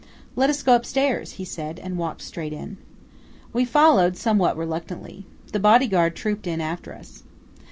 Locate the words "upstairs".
0.75-1.33